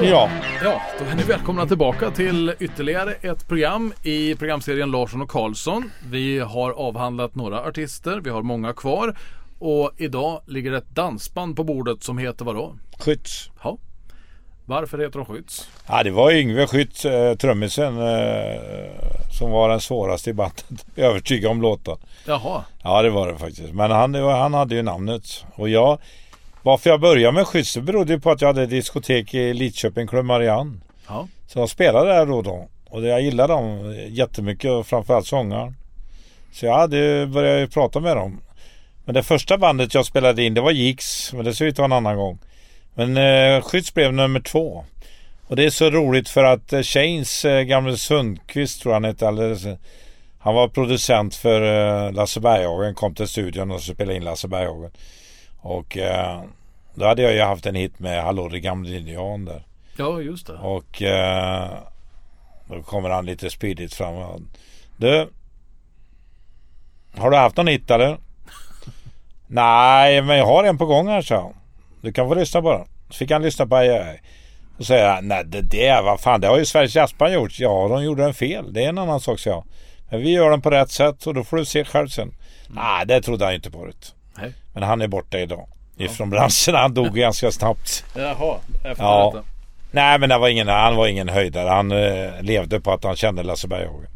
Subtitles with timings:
[0.00, 0.30] Då, Ja.
[0.62, 5.90] ja, då är ni välkomna tillbaka till ytterligare ett program i programserien Larsson och Karlsson.
[6.10, 9.16] Vi har avhandlat några artister, vi har många kvar.
[9.58, 12.74] Och idag ligger ett dansband på bordet som heter vadå?
[12.98, 13.50] Skytts.
[13.62, 13.78] Ja.
[14.66, 15.68] Varför heter de Skytts?
[15.88, 18.60] Ja, det var Yngve Skytts, eh, trummisen, eh,
[19.38, 20.64] som var den svåraste i bandet.
[20.96, 21.96] Övertyga om låten.
[22.26, 22.64] Jaha.
[22.82, 23.72] Ja, det var det faktiskt.
[23.74, 25.44] Men han, han hade ju namnet.
[25.54, 25.98] Och jag,
[26.64, 30.06] varför jag började med Skytts det berodde ju på att jag hade diskotek i Lidköping,
[30.06, 30.76] Club Marianne.
[31.08, 31.28] Ja.
[31.46, 32.68] Så jag spelade där då och då.
[32.90, 35.76] Och jag gillade dem jättemycket och framförallt sångaren.
[36.52, 38.40] Så jag hade börjat ju prata med dem.
[39.04, 41.32] Men det första bandet jag spelade in det var Jigs.
[41.32, 42.38] Men det ser ut att vara en annan gång.
[42.94, 44.84] Men eh, Skytts blev nummer två.
[45.46, 49.28] Och det är så roligt för att eh, Shanes eh, gamle Sundqvist tror han hette
[49.28, 49.64] alldeles.
[50.38, 51.62] Han var producent för
[52.06, 52.94] eh, Lasse Berghagen.
[52.94, 54.90] Kom till studion och så spelade in Lasse Berghagen.
[55.64, 56.42] Och eh,
[56.94, 59.62] då hade jag ju haft en hit med Hallå det gamle indian där.
[59.96, 60.52] Ja, just det.
[60.52, 61.70] Och eh,
[62.68, 64.48] då kommer han lite spydigt fram.
[64.96, 65.28] Du.
[67.16, 68.18] Har du haft någon hit eller?
[69.46, 71.34] Nej, men jag har en på gång här så.
[71.34, 71.52] han.
[72.00, 72.84] Du kan få lyssna bara.
[73.10, 74.22] Så fick han lyssna på Aj, aj, aj.
[74.78, 77.58] Då säger han, nej det där, vad fan det har ju Sveriges Jazzband gjort.
[77.58, 78.72] Ja, de gjorde den fel.
[78.72, 79.64] Det är en annan sak, så jag.
[80.10, 82.34] Men vi gör den på rätt sätt och då får du se själv sen.
[82.68, 84.14] Nej, det trodde han inte på det.
[84.74, 85.68] Men han är borta idag.
[85.96, 86.74] Ifrån branschen.
[86.74, 88.04] Han dog ganska snabbt.
[88.14, 89.32] Jaha, efter Ja.
[89.34, 89.46] detta.
[89.90, 91.68] Nej men det var ingen, han var ingen höjdare.
[91.68, 94.06] Han eh, levde på att han kände Lasse Berghagen.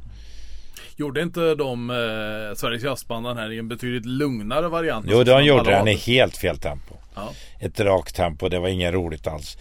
[0.96, 5.06] Gjorde inte de eh, Sveriges Jazzband den här i en betydligt lugnare variant?
[5.08, 6.94] Jo en gjorde han i helt fel tempo.
[7.14, 7.28] Ja.
[7.60, 8.48] Ett rakt tempo.
[8.48, 9.58] Det var inget roligt alls.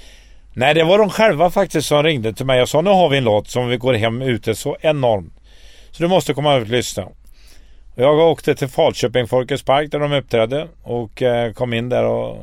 [0.53, 3.17] Nej det var de själva faktiskt som ringde till mig och sa nu har vi
[3.17, 5.33] en låt som vi går hem ute så enormt.
[5.91, 7.07] Så du måste komma ut och lyssna.
[7.99, 12.37] Jag åkte till Falköping Folkets Park där de uppträdde och eh, kom in där och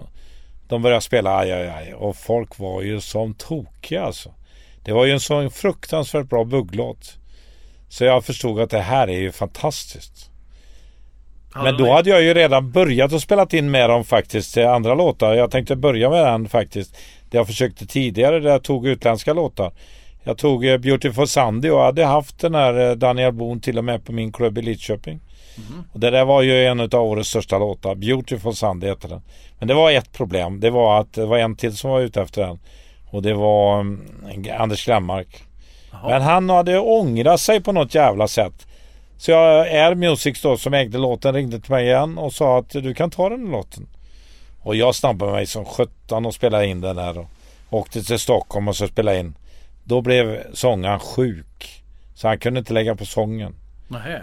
[0.69, 1.95] de började spela aj, aj, aj.
[1.95, 4.31] Och folk var ju som tokiga alltså.
[4.85, 7.19] Det var ju en sån fruktansvärt bra bugglåt.
[7.89, 10.31] Så jag förstod att det här är ju fantastiskt.
[11.55, 14.67] Men då de- hade jag ju redan börjat och spelat in med dem faktiskt till
[14.67, 15.35] andra låtar.
[15.35, 16.97] Jag tänkte börja med den faktiskt.
[17.31, 19.73] Det jag försökte tidigare där jag tog utländska låtar.
[20.25, 23.85] Jag tog eh, Beautiful Sandy och hade haft den här eh, Daniel Boone till och
[23.85, 25.21] med på min klubb i Lidköping.
[25.93, 27.95] Och det där var ju en av årets största låtar.
[27.95, 29.23] Beautiful Sandy heter den.
[29.59, 30.61] Men det var ett problem.
[30.61, 32.59] Det var att det var en till som var ute efter den.
[33.11, 35.45] Och det var mm, Anders Glenmark.
[36.03, 38.67] Men han hade ångrat sig på något jävla sätt.
[39.17, 42.71] Så jag, Air Music då som ägde låten ringde till mig igen och sa att
[42.71, 43.87] du kan ta den låten.
[44.61, 47.19] Och jag snabbade mig som sjutton och spelade in den där.
[47.19, 47.29] Och
[47.71, 49.35] åkte till Stockholm och så spelade in.
[49.85, 51.85] Då blev sångaren sjuk.
[52.15, 53.55] Så han kunde inte lägga på sången.
[53.89, 54.23] Nähä.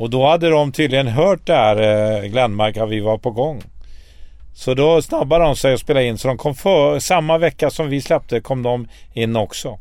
[0.00, 3.62] Och då hade de tydligen hört det här eh, Glenmark att vi var på gång.
[4.54, 6.18] Så då snabbade de sig att spela in.
[6.18, 9.78] Så de kom för, samma vecka som vi släppte kom de in också.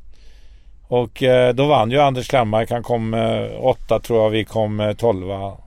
[0.87, 2.71] Och eh, då vann ju Anders Glenmark.
[2.71, 4.29] Han kom eh, åtta tror jag.
[4.29, 5.57] Vi kom tolva.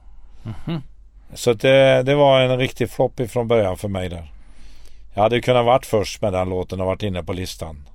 [1.34, 4.32] Så att det, det var en riktig flopp ifrån början för mig där.
[5.14, 7.88] Jag hade kunnat varit först med den låten och varit inne på listan.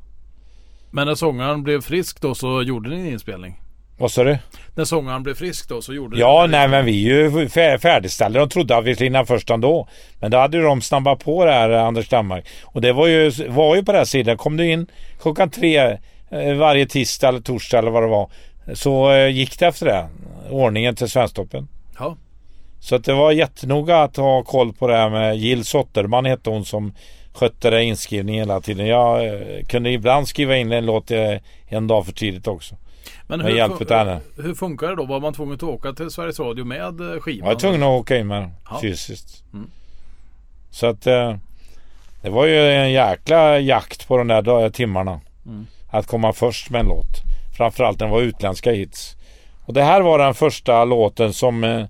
[0.92, 3.60] Men när sångaren blev frisk då så gjorde ni en inspelning?
[3.98, 4.38] Vad sa du?
[4.76, 7.78] När sångaren blev frisk då så gjorde Ja, en nej men vi är ju fär-
[7.78, 8.40] färdigställda.
[8.40, 9.88] De trodde att vi skulle hinna först ändå.
[10.20, 12.46] Men då hade ju de snabbat på det här, Anders Danmark.
[12.64, 14.38] Och det var ju, var ju på den här sidan.
[14.38, 14.88] Kom du in
[15.22, 15.78] klockan tre
[16.32, 18.30] eh, varje tisdag eller torsdag eller vad det var.
[18.74, 20.08] Så eh, gick det efter det.
[20.50, 21.68] Ordningen till Svensktoppen.
[22.00, 22.16] Ja.
[22.80, 26.50] Så att det var jättenoga att ha koll på det här med Jill Sotterman hette
[26.50, 26.94] hon som
[27.34, 28.88] skötte det inskrivningen hela tiden.
[28.88, 31.12] Jag eh, kunde ibland skriva in en låt
[31.68, 32.76] en dag för tidigt också.
[33.28, 35.06] Men Med hjälp fun- hur funkar det då?
[35.06, 37.48] Var man tvungen att åka till Sveriges Radio med eh, skivan?
[37.48, 38.52] Jag var tvungen att åka in med den
[38.82, 39.44] fysiskt.
[39.54, 39.70] Mm.
[40.72, 41.36] Så att eh,
[42.22, 45.20] det var ju en jäkla jakt på de där timmarna.
[45.46, 45.68] Mm.
[45.90, 47.24] Att komma först med en låt.
[47.58, 49.16] Framförallt när det var utländska hits.
[49.66, 51.86] Och det här var den första låten som eh,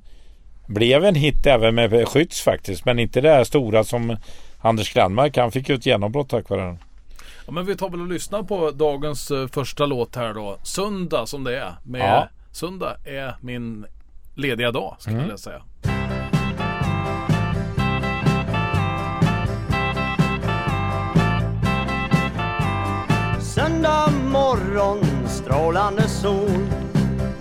[0.67, 2.85] blev en hit även med Skytts faktiskt.
[2.85, 4.17] Men inte det här stora som
[4.59, 5.37] Anders Glenmark.
[5.37, 6.77] Han fick ju ett genombrott tack vare den.
[7.47, 10.57] Ja, men vi tar väl och lyssnar på dagens eh, första låt här då.
[10.63, 11.75] Söndag som det är.
[11.83, 12.27] Med Ja.
[12.51, 13.85] Söndag är min
[14.35, 15.29] lediga dag skulle Mm.
[15.29, 15.61] jag säga.
[23.41, 26.67] Söndag morgon, strålande sol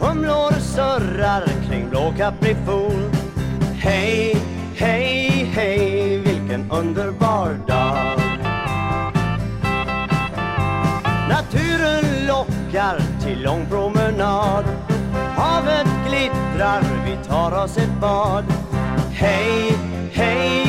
[0.00, 2.92] Humlor surrar kring blå kaprifol
[3.78, 4.36] Hej,
[4.76, 8.15] hej, hej, vilken underbar dag
[11.36, 14.64] Naturen lockar till lång promenad.
[15.36, 18.44] Havet glittrar, vi tar oss ett bad.
[19.10, 19.72] Hej,
[20.12, 20.65] hej,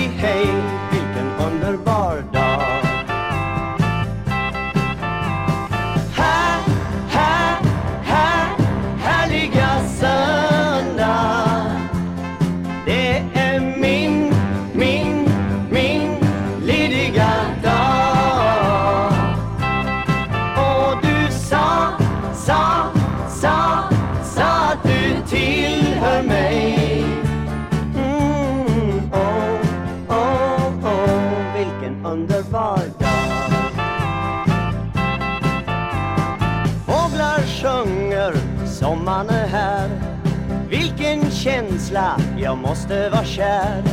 [42.68, 43.84] måste vara kär.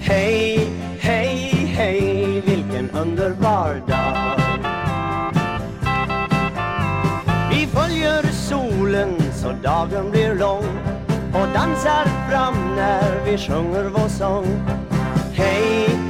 [0.00, 0.70] Hej,
[1.00, 1.36] hej,
[1.76, 4.40] hej, vilken underbar dag.
[7.50, 10.66] Vi följer solen så dagen blir lång
[11.32, 14.46] och dansar fram när vi sjunger vår sång.
[15.32, 16.07] Hej, hej,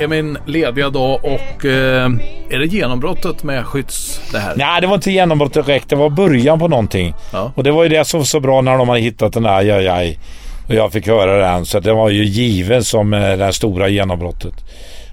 [0.00, 2.10] är min lediga dag och eh,
[2.50, 4.54] är det genombrottet med Skytts det här?
[4.56, 5.88] Nej, det var inte genombrottet direkt.
[5.88, 7.14] Det var början på någonting.
[7.32, 7.52] Ja.
[7.54, 9.56] Och det var ju det som var så bra när de hade hittat den där
[9.56, 10.18] aj, aj.
[10.68, 11.66] Och jag fick höra den.
[11.66, 14.54] Så det var ju given som eh, det här stora genombrottet.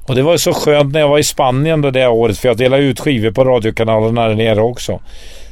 [0.08, 2.38] Och det var ju så skönt när jag var i Spanien det året.
[2.38, 5.00] För jag delade ut skivor på radiokanalerna där nere också.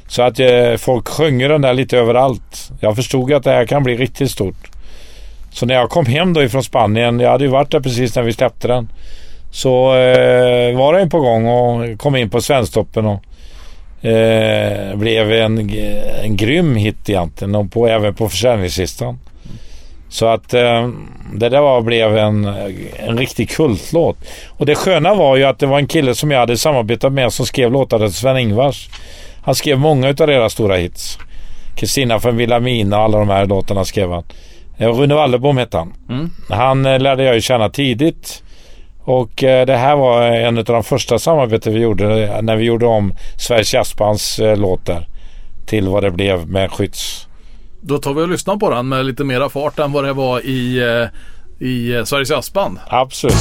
[0.08, 2.72] Så att eh, folk sjunger den där lite överallt.
[2.80, 4.69] Jag förstod att det här kan bli riktigt stort.
[5.60, 8.24] Så när jag kom hem då ifrån Spanien, jag hade ju varit där precis när
[8.24, 8.92] vi släppte den.
[9.52, 13.26] Så eh, var den på gång och kom in på Svensktoppen och
[14.06, 15.72] eh, blev en,
[16.24, 19.20] en grym hit egentligen och på, även på försäljningslistan.
[20.10, 20.90] Så att eh,
[21.34, 22.46] det där var, blev en,
[22.98, 24.18] en riktig kultlåt.
[24.48, 27.34] Och det sköna var ju att det var en kille som jag hade samarbetat med
[27.34, 28.90] som skrev låtar till Sven-Ingvars.
[29.44, 31.18] Han skrev många av deras stora hits.
[31.76, 34.24] Kristina från Vilhelmina och alla de här låtarna skrev han.
[34.80, 35.94] Eh, Rune Wallerbom hette han.
[36.10, 36.30] Mm.
[36.50, 38.44] Han eh, lärde jag ju känna tidigt.
[39.00, 42.86] Och eh, det här var en av de första samarbeten vi gjorde när vi gjorde
[42.86, 45.08] om Sveriges Jazzbands låtar
[45.66, 47.28] till vad det blev med Skytts.
[47.82, 50.40] Då tar vi och lyssnar på den med lite mera fart än vad det var
[50.40, 50.84] i,
[51.60, 52.80] i Sveriges Jazzband.
[52.88, 53.36] Absolut.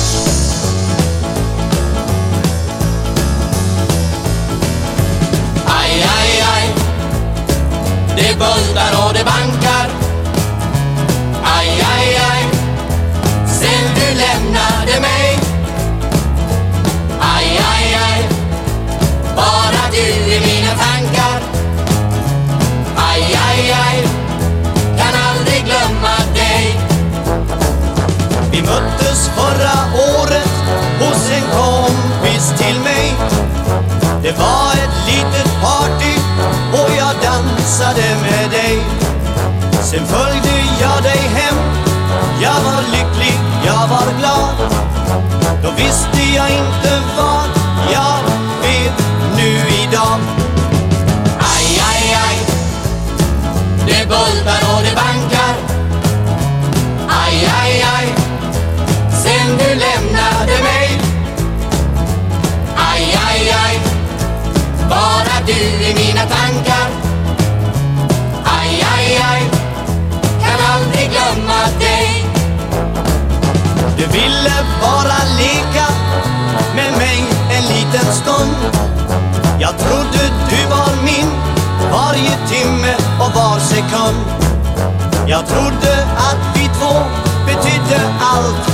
[5.66, 6.74] Aj, aj, aj
[8.16, 9.57] Det bultar och det bankar
[34.28, 36.14] Det var ett litet party
[36.72, 38.82] och jag dansade med dig.
[39.82, 41.56] Sen följde jag dig hem.
[42.42, 44.56] Jag var lycklig, jag var glad.
[45.62, 47.37] Då visste jag inte vad
[74.48, 75.86] ville bara leka
[76.74, 78.56] med mig en liten stund.
[79.60, 81.30] Jag trodde du var min
[81.92, 84.24] varje timme och var sekund.
[85.26, 86.94] Jag trodde att vi två
[87.46, 88.67] betydde allt.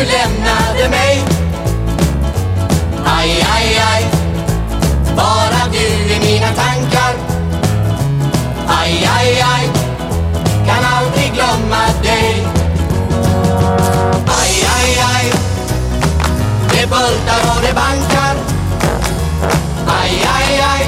[0.00, 1.24] du lämnade mig.
[3.04, 4.02] Aj, aj, aj.
[5.16, 7.14] Bara du i mina tankar.
[8.66, 9.64] Aj, aj, aj.
[10.66, 12.40] Kan aldrig glömma dig.
[14.40, 15.24] Aj, aj, aj.
[16.72, 18.36] Det bultar och det bankar.
[19.86, 20.82] Aj, aj, aj.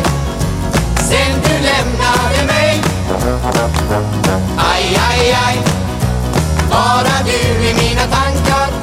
[1.09, 2.75] Sen du lämnade mig.
[4.57, 5.57] Aj, aj, aj.
[6.71, 8.82] Bara du i mina tankar.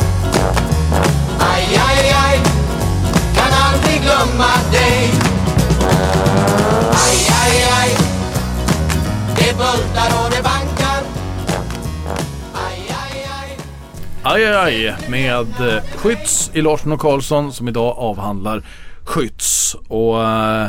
[14.30, 18.64] Aj med eh, Skytts i Larsson och Karlsson som idag avhandlar
[19.04, 19.76] Skytts.
[19.88, 20.68] Och eh,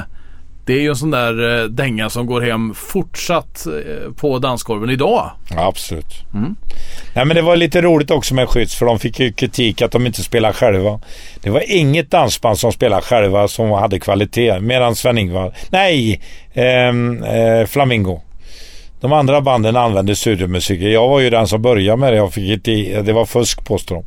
[0.67, 4.91] det är ju en sån där eh, dänga som går hem fortsatt eh, på dansgolven
[4.91, 5.31] idag.
[5.51, 6.15] Ja, absolut.
[7.15, 9.93] Nej, men det var lite roligt också med Skytts för de fick ju kritik att
[9.93, 11.01] de inte spelar själva.
[11.43, 14.61] Det var inget dansband som spelade själva som hade kvalitet.
[14.61, 16.21] Medan Sven-Ingvar, nej,
[16.55, 18.21] ehm, eh, Flamingo.
[19.01, 20.81] De andra banden använde studiomusik.
[20.81, 22.17] Jag var ju den som började med det.
[22.17, 24.05] Jag fick inte, det var fusk påstår de.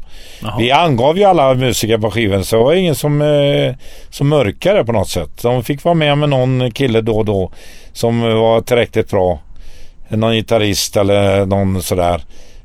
[0.57, 3.75] Vi angav ju alla musiker på skivan så det var ingen som, eh,
[4.09, 5.41] som mörkade på något sätt.
[5.41, 7.51] De fick vara med med någon kille då och då
[7.93, 9.39] som var tillräckligt bra.
[10.09, 12.21] Någon gitarrist eller någon sådär.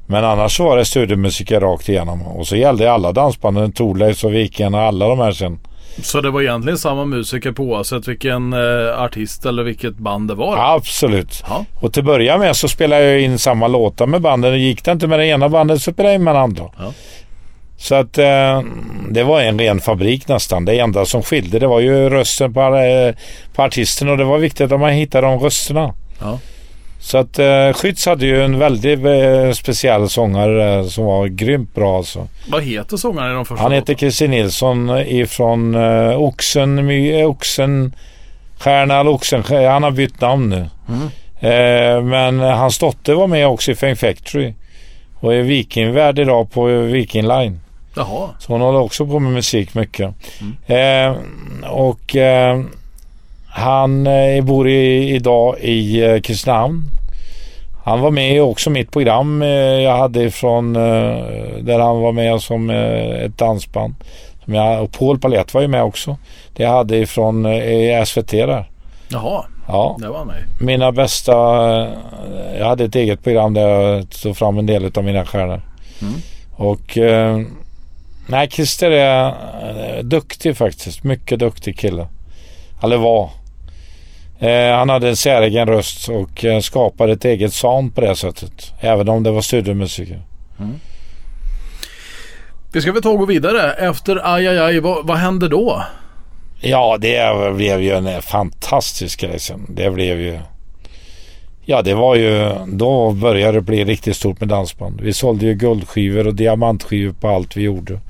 [0.06, 2.22] Men annars var det studiomusiker rakt igenom.
[2.22, 5.58] Och så gällde alla dansbanden, Thorleifs och Viken och alla de här sen.
[6.02, 10.34] Så det var egentligen samma musiker på oavsett vilken eh, artist eller vilket band det
[10.34, 10.74] var?
[10.76, 11.44] Absolut.
[11.48, 11.64] Ja.
[11.80, 14.60] Och till att börja med så spelade jag in samma låtar med banden.
[14.60, 16.64] Gick det inte med det ena bandet så spelade jag in med det andra.
[16.78, 16.92] Ja.
[17.76, 18.62] Så att eh,
[19.10, 20.64] det var en ren fabrik nästan.
[20.64, 23.14] Det enda som skilde det var ju rösten på, eh,
[23.54, 25.94] på artisten och det var viktigt att man hittade de rösterna.
[26.20, 26.38] Ja.
[27.08, 31.74] Så att eh, Skytts hade ju en väldigt eh, speciell sångare eh, som var grymt
[31.74, 32.26] bra alltså.
[32.48, 33.94] Vad heter sångaren i de första Han heter?
[33.94, 37.94] Christer Nilsson ifrån eh, Oxen, My- eh, Oxen,
[38.58, 40.66] Stjärna eller Oxen, han har bytt namn nu.
[40.88, 41.08] Mm.
[41.40, 44.54] Eh, men hans dotter var med också i Fame Factory
[45.20, 47.60] och är vikingvärd idag på Viking Line.
[47.96, 48.28] Jaha.
[48.38, 50.14] Så hon håller också på med musik mycket.
[50.66, 51.14] Eh,
[51.70, 52.60] och eh,
[53.50, 56.82] han eh, bor i, idag i eh, Kristinehamn.
[57.88, 60.82] Han var med också i mitt program eh, jag hade från eh,
[61.60, 63.94] där han var med som eh, ett dansband.
[64.44, 66.16] Som jag, och Paul Palett var ju med också.
[66.52, 68.70] Det jag hade ifrån eh, SVT där.
[69.08, 70.44] Jaha, Ja, det var mig.
[70.60, 71.32] mina bästa...
[72.58, 75.62] Jag hade ett eget program där jag tog fram en del av mina stjärnor.
[76.02, 76.14] Mm.
[76.56, 76.98] Och...
[78.26, 81.04] Nej, Christer är duktig faktiskt.
[81.04, 82.06] Mycket duktig kille.
[82.82, 83.30] Eller var.
[84.40, 88.72] Eh, han hade en säregen röst och eh, skapade ett eget sound på det sättet.
[88.80, 90.22] Även om det var studiomusiker.
[92.72, 93.72] Vi ska väl ta och gå vidare.
[93.72, 95.82] Efter aj, aj, aj, vad, vad hände då?
[96.60, 99.66] Ja, det blev ju en fantastisk grej sen.
[99.68, 100.38] Det blev ju...
[101.64, 102.52] Ja, det var ju...
[102.66, 105.00] Då började det bli riktigt stort med dansband.
[105.00, 108.00] Vi sålde ju guldskivor och diamantskivor på allt vi gjorde.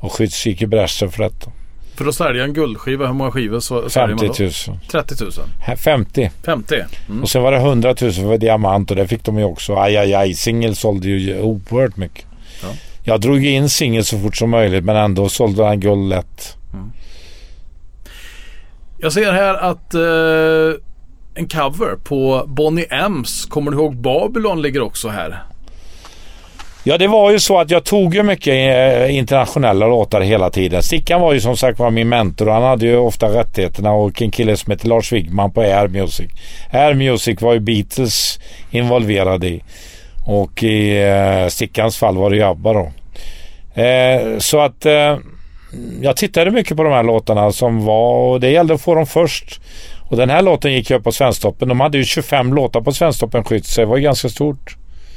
[0.00, 1.50] Och Skytts gick i bräschen för detta.
[1.98, 4.72] För att sälja en guldskiva, hur många skivor så säljer man 50 då?
[4.72, 4.80] 000.
[4.90, 5.32] 30 000.
[5.60, 6.30] Här, 50.
[6.44, 6.74] 50.
[7.08, 7.22] Mm.
[7.22, 9.76] Och sen var det 100 000 för diamant och det fick de ju också.
[9.76, 10.34] Aj, aj, aj.
[10.34, 12.24] Singel sålde ju oerhört mycket.
[12.62, 12.68] Ja.
[13.02, 16.56] Jag drog in singel så fort som möjligt men ändå sålde han guld lätt.
[18.98, 20.80] Jag ser här att eh,
[21.34, 25.42] en cover på Bonnie M's Kommer du ihåg Babylon ligger också här.
[26.84, 30.82] Ja, det var ju så att jag tog ju mycket eh, internationella låtar hela tiden.
[30.82, 34.22] Stickan var ju som sagt var min mentor och han hade ju ofta rättigheterna och
[34.22, 36.30] en kille som hette Lars Wigman på Air Music.
[36.70, 39.62] Air Music var ju Beatles involverade i.
[40.26, 42.92] Och i eh, Stickans fall var det ju ABBA då.
[43.82, 45.16] Eh, så att eh,
[46.00, 49.06] jag tittade mycket på de här låtarna som var och det gällde att få dem
[49.06, 49.60] först.
[50.10, 51.68] Och den här låten gick ju upp på Svensktoppen.
[51.68, 54.76] De hade ju 25 låtar på Svensktoppen-skytt så det var ju ganska stort.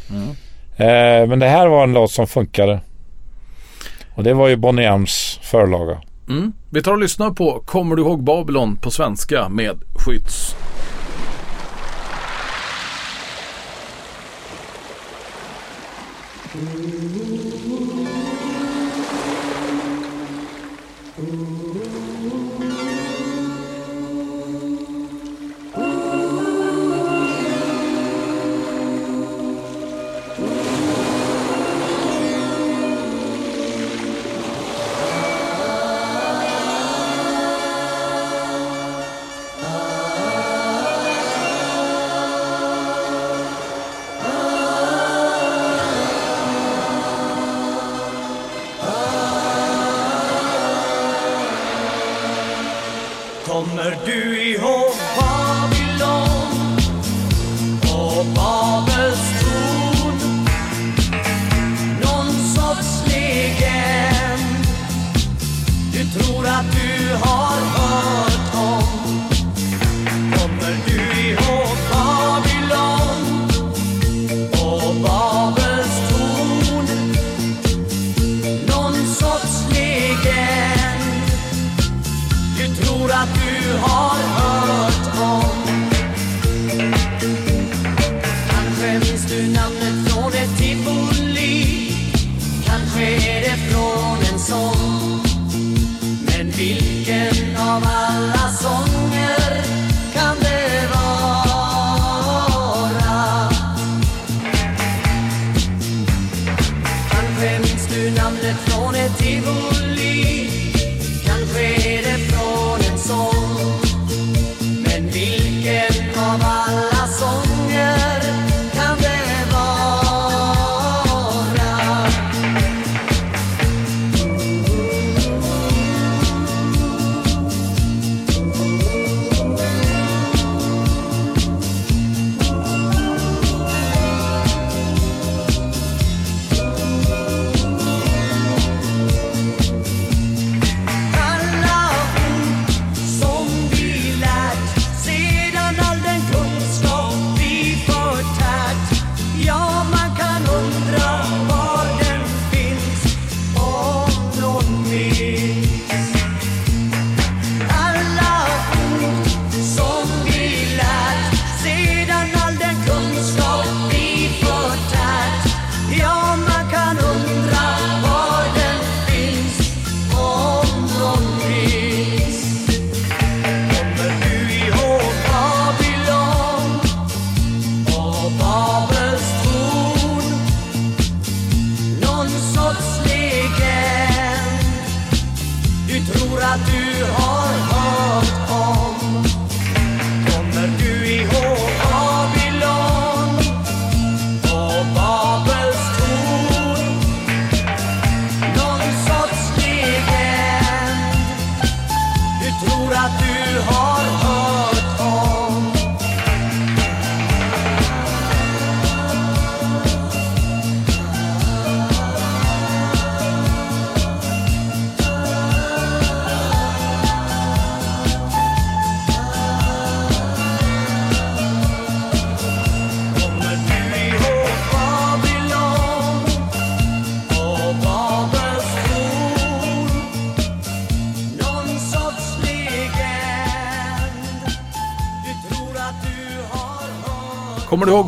[0.09, 0.35] Mm.
[0.81, 2.79] Eh, men det här var en låt som funkade.
[4.15, 6.01] Och det var ju Bonnie M's förlaga.
[6.29, 6.53] Mm.
[6.69, 10.55] Vi tar och lyssnar på Kommer du ihåg Babylon på svenska med Skytts.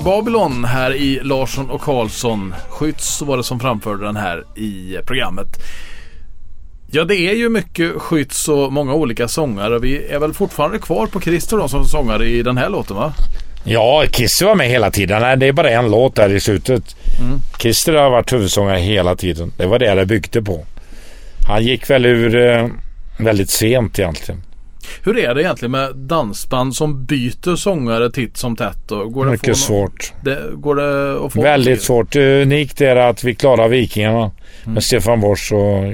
[0.03, 2.53] Babylon här i Larsson och Karlsson?
[2.69, 5.47] Skytts var det som framförde den här i programmet.
[6.91, 9.79] Ja, det är ju mycket Skytts och många olika sångare.
[9.79, 13.13] Vi är väl fortfarande kvar på Christer då som sångare i den här låten va?
[13.63, 15.21] Ja, Christer var med hela tiden.
[15.21, 16.95] Nej, det är bara en låt där i slutet.
[17.59, 19.51] Christer har varit huvudsångare hela tiden.
[19.57, 20.65] Det var det det byggde på.
[21.47, 22.67] Han gick väl ur eh,
[23.17, 24.41] väldigt sent egentligen.
[25.03, 28.89] Hur är det egentligen med dansband som byter sångare titt som tätt?
[28.89, 30.13] Går det Mycket nå- svårt.
[30.23, 32.15] Det, går det att få Väldigt svårt.
[32.15, 34.31] Unikt är det att vi klarade Vikingarna
[34.63, 34.73] Mm.
[34.73, 35.93] med Stefan Borsch och,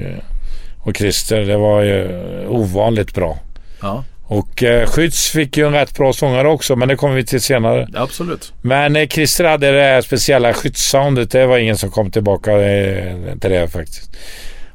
[0.88, 1.40] och Christer.
[1.40, 2.08] Det var ju
[2.48, 3.38] ovanligt bra.
[3.82, 7.24] Ja, Och eh, Skydds fick ju en rätt bra sångare också, men det kommer vi
[7.26, 7.88] till senare.
[7.94, 8.52] absolut.
[8.62, 11.30] Men eh, Christer hade det här speciella skyddssoundet.
[11.30, 14.10] Det var ingen som kom tillbaka eh, till det faktiskt.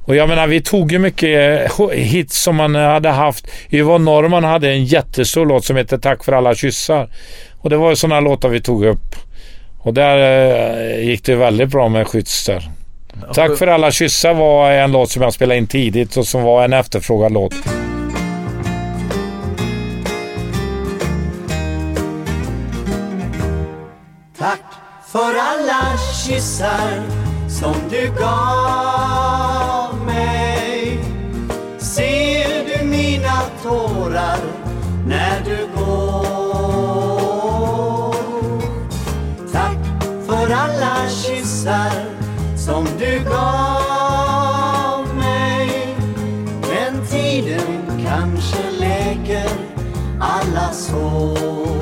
[0.05, 3.47] Och jag menar, vi tog ju mycket eh, hits som man hade haft.
[3.69, 7.09] Yvonne Norrman hade en jättestor låt som heter Tack för alla kyssar.
[7.57, 9.15] Och det var ju sådana låtar vi tog upp.
[9.79, 12.69] Och där eh, gick det väldigt bra med Skydds där.
[13.33, 16.63] Tack för alla kyssar var en låt som jag spelade in tidigt och som var
[16.63, 17.53] en efterfrågad låt.
[24.37, 24.61] Tack
[25.11, 27.03] för alla kyssar
[27.49, 29.74] som du gav
[33.65, 34.39] tårar
[35.07, 36.95] när du går.
[39.53, 39.77] Tack
[40.27, 41.91] för alla kyssar
[42.57, 45.95] som du gav mig.
[46.61, 49.49] Men tiden kanske läker
[50.19, 51.75] alla sår.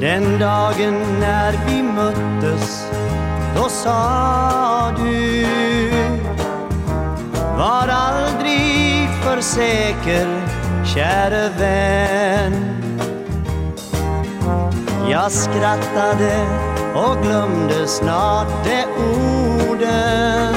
[0.00, 2.86] Den dagen när vi möttes,
[3.56, 5.46] då sa du
[7.58, 7.88] Var
[9.22, 10.26] för säker,
[10.94, 12.52] käre vän.
[15.10, 16.46] Jag skrattade
[16.94, 18.84] och glömde snart de
[19.64, 20.54] orden.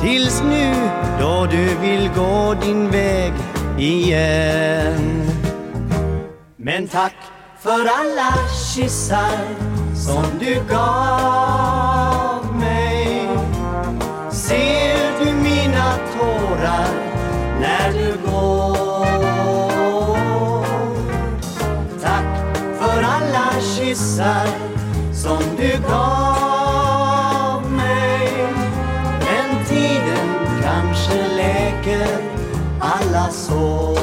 [0.00, 0.74] Tills nu
[1.20, 3.32] då du vill gå din väg
[3.78, 5.22] igen.
[6.56, 7.14] Men tack
[7.58, 8.34] för alla
[8.74, 9.38] kyssar
[9.94, 13.28] som du gav mig.
[14.30, 14.87] Ser
[16.58, 16.88] tårar
[17.60, 19.06] när du går.
[22.02, 24.48] Tack för alla kyssar
[25.12, 28.30] som du gav mig.
[29.20, 30.28] Men tiden
[30.62, 32.18] kanske läker
[32.80, 33.98] alla sår.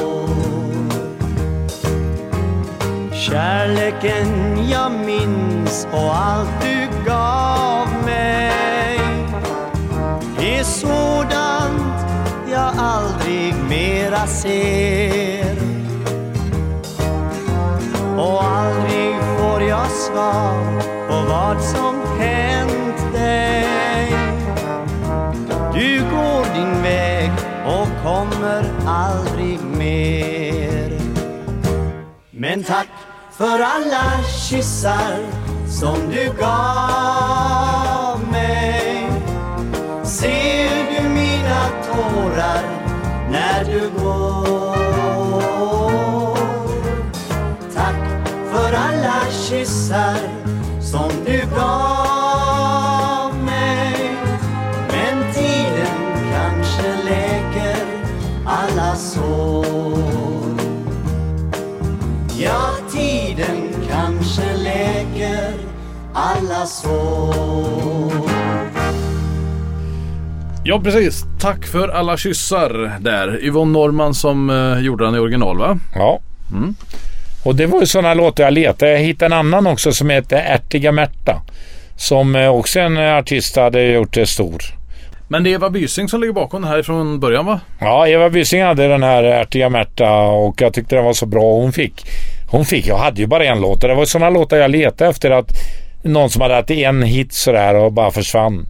[3.12, 9.00] Kärleken jag minns och allt du gav mig
[10.38, 11.45] är sådan
[14.26, 15.56] ser.
[18.18, 24.12] Och aldrig får jag svar på vad som hänt dig.
[25.74, 27.30] Du går din väg
[27.66, 31.00] och kommer aldrig mer.
[32.30, 32.88] Men tack
[33.32, 35.18] för alla kyssar
[35.68, 39.10] som du gav mig.
[40.04, 42.75] Ser du mina tårar?
[43.56, 44.76] När du går.
[47.74, 47.96] Tack
[48.52, 50.18] för alla kyssar
[50.80, 54.16] som du gav mig.
[54.88, 55.98] Men tiden
[56.32, 57.84] kanske läker
[58.46, 59.66] alla sår.
[62.38, 65.54] Ja, tiden kanske läker
[66.14, 67.45] alla sår.
[70.68, 73.44] Ja precis, tack för alla kyssar där.
[73.44, 75.78] Yvonne Norman som eh, gjorde den i original va?
[75.94, 76.20] Ja.
[77.44, 78.92] Och det var ju sådana låtar jag letade.
[78.92, 81.42] Jag hittade en annan också som heter Ärtiga Märta.
[81.96, 84.62] Som eh, också en artist hade gjort det stor.
[85.28, 87.60] Men det är Eva Bysing som ligger bakom den här från början va?
[87.80, 91.52] Ja, Eva Bysing hade den här Ärtiga Märta och jag tyckte den var så bra.
[91.52, 92.06] Hon fick,
[92.50, 95.10] hon fick, jag hade ju bara en låt och det var sådana låtar jag letade
[95.10, 95.50] efter att
[96.02, 98.66] någon som hade haft en hit sådär och bara försvann.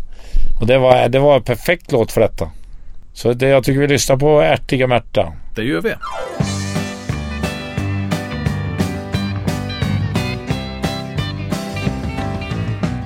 [0.61, 2.51] Och det var, det var en perfekt låt för detta.
[3.13, 5.33] Så det, jag tycker vi lyssnar på Ärtiga Märta.
[5.55, 5.95] Det gör vi.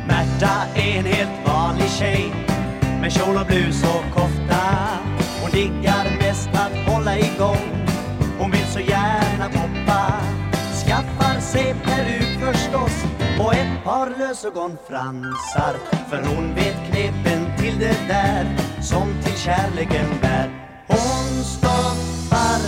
[0.06, 2.32] Märta är en helt vanlig tjej
[3.00, 4.60] med kjol och blus och kofta.
[5.42, 7.86] Hon diggar mest att hålla igång.
[8.38, 10.12] Hon vill så gärna poppa.
[10.86, 13.04] Skaffar sig peruk förstås
[13.40, 15.74] och ett har lösögonfransar.
[16.10, 20.50] För hon vet knepen till det där som till kärleken bär.
[20.86, 22.60] Hon stoppar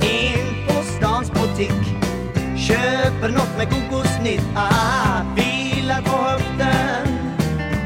[0.00, 1.96] in på stans butik
[2.56, 7.08] Köper något med kokosnitt, ah, vilar på höften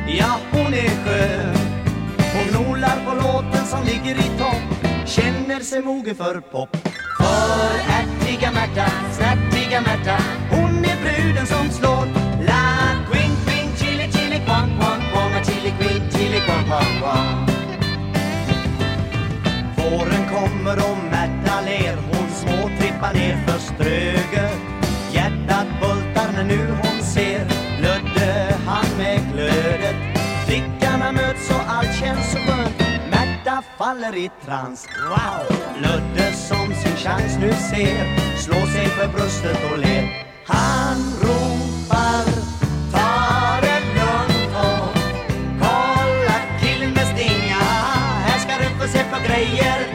[0.08, 1.56] Ja, hon är skön
[2.34, 6.76] Hon gnolar på låten som ligger i topp Känner sig mogen för pop
[7.18, 12.19] För ärtiga Märta, snärtiga Märta Hon är bruden som slår
[12.50, 17.46] La queen, queen, chili, chili, quang, quang, quang Chili queen, chili, quang, quang, quang.
[19.76, 24.60] Våren kommer och Märta ler Hon småtrippar ner för Ströget
[25.12, 27.44] Hjärtat bultar när nu hon ser
[27.82, 29.96] Lödde han med glödet.
[30.46, 32.78] Flickarna möts och allt känns så skönt
[33.10, 34.88] Märta faller i trans.
[35.08, 35.56] Wow!
[35.82, 40.26] Lödde som sin chans nu ser Slår sig för bröstet och ler.
[40.46, 42.39] Han ropar
[49.40, 49.89] få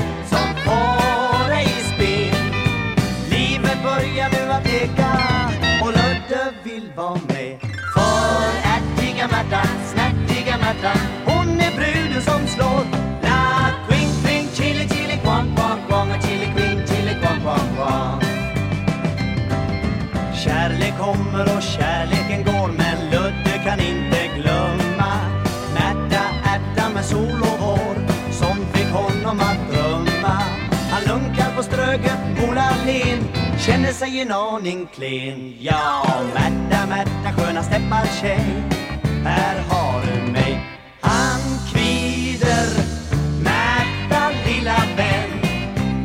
[33.96, 35.56] sig en aning klen.
[35.60, 38.64] Ja, Märta, Märta sköna steppartjej
[39.24, 40.60] här har du mig.
[41.02, 41.40] Han
[41.72, 42.68] kvider
[43.44, 45.32] Märta lilla vän.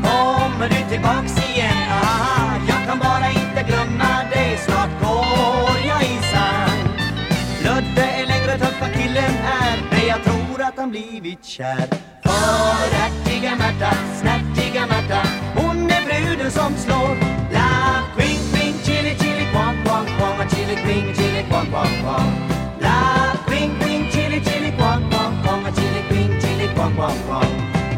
[0.03, 1.77] Kommer du tillbaks igen?
[1.91, 4.59] Aha, jag kan bara inte glömma dig.
[4.67, 6.89] Snart går jag i sand
[7.65, 9.77] Ludde är längre tuffa killen är.
[9.91, 11.87] Men jag tror att han blivit kär.
[12.23, 13.91] För ärtiga Märta,
[20.83, 21.71] quang chili, queen, chili, quang,
[22.81, 27.53] La queen, queen, chili, chili, quang, quang, quang A chili, queen, chili, quang, quang, quang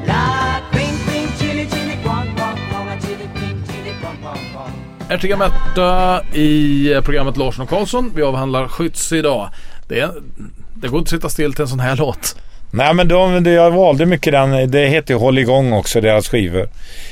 [0.07, 4.73] La queen, queen, chili, chili, quang, quang, quang A chili, queen, chili, quang, quang, quang
[5.09, 8.13] Ärtiga Märta i programmet Larsson och Karlsson.
[8.15, 9.49] Vi avhandlar Skytts idag.
[9.89, 10.11] Det,
[10.75, 12.42] det går inte att sitta still till en sån här låt.
[12.75, 14.71] Nej men de, jag valde mycket den.
[14.71, 16.69] Det heter ju Håll igång också, deras skivor.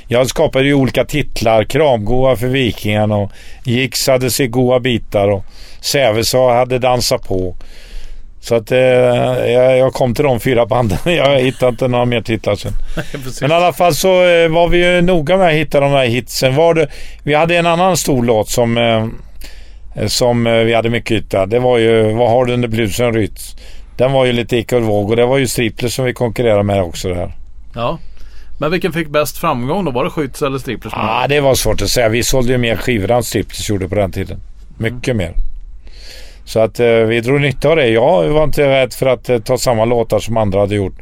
[0.08, 1.64] Jag skapade ju olika titlar.
[1.64, 3.32] Kramgoa för Vikingen och
[3.64, 5.44] Gix hade sig goa bitar och
[5.80, 7.56] Säveså hade dansat på.
[8.40, 10.98] Så att eh, jag, jag kom till de fyra banden.
[11.04, 12.72] jag hittade inte några mer titlar sen.
[13.40, 16.06] Men i alla fall så eh, var vi ju noga med att hitta de här
[16.06, 16.54] hitsen.
[16.54, 16.88] Var det,
[17.22, 21.48] vi hade en annan stor låt som, eh, som eh, vi hade mycket utav.
[21.48, 23.56] Det var ju Vad har du under blusen rytts?
[24.00, 27.08] Den var ju lite ekolvåg och det var ju Stripler som vi konkurrerade med också
[27.08, 27.32] där.
[27.74, 27.98] Ja.
[28.58, 29.90] Men vilken fick bäst framgång då?
[29.90, 30.92] Var det Skytts eller Striplers?
[30.96, 32.08] Ah, det var svårt att säga.
[32.08, 34.40] Vi sålde ju mer skivor än Striplers gjorde på den tiden.
[34.78, 35.34] Mycket mer.
[36.44, 37.88] Så att eh, vi drog nytta av det.
[37.88, 40.96] Jag var inte rädd för att eh, ta samma låtar som andra hade gjort.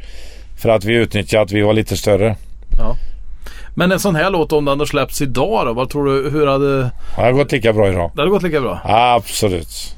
[0.57, 2.35] För att vi utnyttjade att vi var lite större.
[2.77, 2.95] Ja.
[3.75, 5.73] Men en sån här låt om den hade släppts idag då?
[5.73, 6.29] Vad tror du?
[6.29, 6.81] Hur hade...
[6.81, 8.11] Det har gått lika bra idag.
[8.15, 8.79] Det hade gått lika bra?
[8.83, 9.95] Absolut.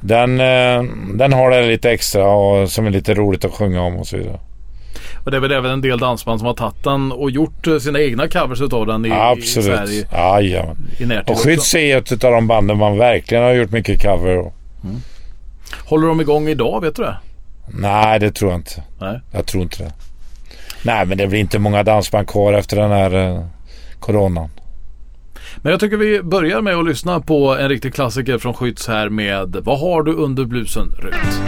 [0.00, 0.82] Den, eh,
[1.14, 4.16] den har det lite extra och som är lite roligt att sjunga om och så
[4.16, 4.38] vidare.
[5.24, 7.78] Och det är väl även en del dansband som har tagit den och gjort eh,
[7.78, 9.90] sina egna covers utav den i, Absolut.
[9.90, 10.76] i, Jajamän.
[10.98, 11.40] i närtid Och.
[11.40, 14.54] Skydds är ett av de banden man verkligen har gjort mycket cover och,
[15.84, 16.80] Håller de igång idag?
[16.80, 17.16] Vet du det?
[17.68, 18.82] Nej, det tror jag inte.
[19.00, 19.20] Nej.
[19.32, 19.92] Jag tror inte det.
[20.82, 23.44] Nej, men det blir inte många dansband kvar efter den här eh,
[24.00, 24.50] coronan.
[25.62, 29.08] Men jag tycker vi börjar med att lyssna på en riktig klassiker från Skytts här
[29.08, 31.40] med Vad har du under blusen Rut?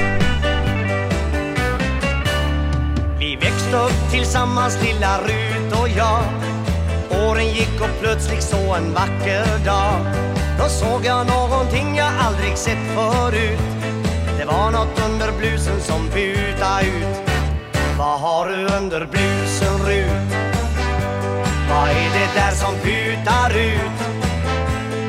[3.19, 6.23] Vi växte upp tillsammans lilla Rut och jag
[7.29, 10.01] Åren gick och plötsligt så en vacker dag
[10.59, 13.61] Då såg jag någonting jag aldrig sett förut
[14.39, 17.31] Det var något under blusen som buta ut
[17.99, 20.30] Vad har du under blusen Rut?
[21.71, 23.99] Vad är det där som putar ut?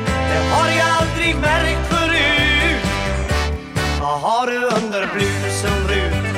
[0.06, 2.86] Det har jag aldrig märkt förut
[4.00, 6.36] Vad har du under blusen Rut?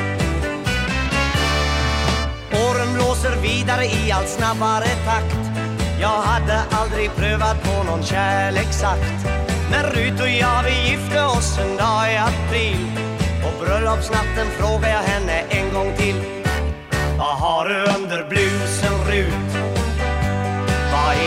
[2.52, 5.36] Åren blåser vidare i allt snabbare takt
[6.00, 9.26] Jag hade aldrig prövat på någon kärleksakt
[9.70, 12.86] När Rut och jag vi gifte oss en dag i april
[13.42, 16.22] På bröllopsnatten frågade jag henne en gång till
[17.18, 19.63] Vad har du under blusen Rut?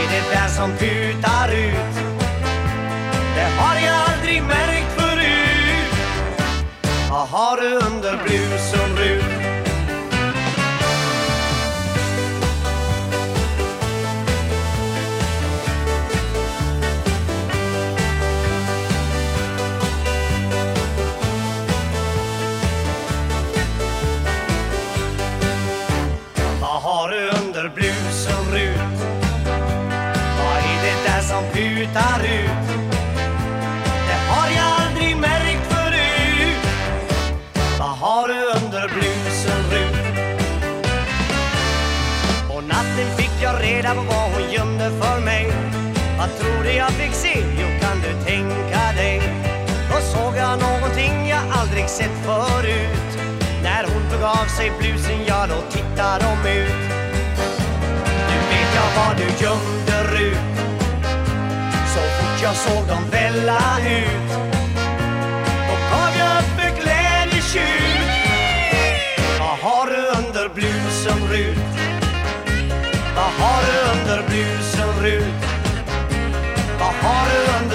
[0.07, 1.95] Är det där som putar ut?
[3.35, 5.93] Det har jag aldrig märkt förut
[7.09, 8.96] Vad har du under blusen
[31.87, 32.67] sprutar ut?
[34.07, 36.67] Det har jag aldrig märkt förut
[37.79, 39.97] Vad har du under blusen Rut?
[42.49, 45.51] På natten fick jag reda på vad hon gömde för mig
[46.17, 47.43] Vad tror du jag fick se?
[47.59, 49.21] Jo, kan du tänka dig?
[49.91, 53.19] Då såg jag någonting jag aldrig sett förut
[53.63, 56.89] När hon tog av sig blusen, ja då tittade de ut
[58.29, 59.96] Nu vet jag vad du gömde
[62.47, 64.29] jag såg dem välla ut
[65.67, 68.07] Då gav jag upp ett glädjetjut
[69.39, 71.57] Vad har du under blusen Rut?
[73.15, 75.43] Vad har du under blusen Rut?
[76.79, 77.66] Vad har du under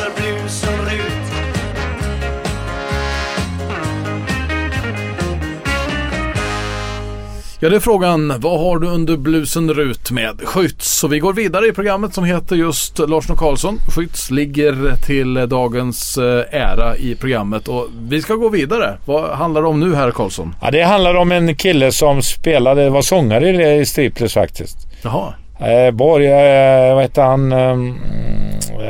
[7.65, 8.35] Ja, det är frågan.
[8.41, 10.99] Vad har du under blusen Rut med Skytts?
[10.99, 13.79] Så vi går vidare i programmet som heter just Larsson och Karlsson.
[13.97, 18.99] Skytts ligger till dagens eh, ära i programmet och vi ska gå vidare.
[19.05, 20.55] Vad handlar det om nu herr Karlsson?
[20.63, 24.77] Ja, det handlar om en kille som spelade, var sångare i- Striplers faktiskt.
[25.03, 25.35] Jaha.
[25.61, 27.53] Eh, Borg, eh, vad heter han?